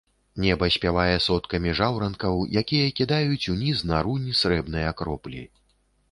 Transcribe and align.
Неба 0.43 0.67
спявае 0.75 1.17
соткамі 1.25 1.73
жаўранкаў, 1.79 2.39
якія 2.61 2.87
кідаюць 2.99 3.49
уніз, 3.53 3.83
на 3.91 3.99
рунь, 4.07 4.25
срэбныя 4.39 4.95
кроплі. 5.03 5.43